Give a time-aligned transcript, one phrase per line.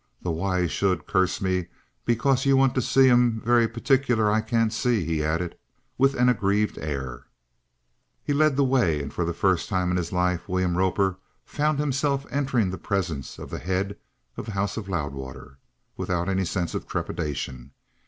[0.23, 1.67] "Though why 'e should curse me
[2.05, 5.55] because you want to see 'im very partic'ler, I can't see," he added,
[5.95, 7.27] with an aggrieved air.
[8.23, 11.77] He led the way, and for the first time in his life William Roper found
[11.77, 13.95] himself entering the presence of the head
[14.37, 15.59] of the House of Loudwater
[15.97, 17.69] without any sense of trepidation.